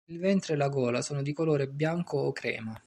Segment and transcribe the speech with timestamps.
[0.09, 2.75] Il ventre e la gola sono di colore bianco o crema.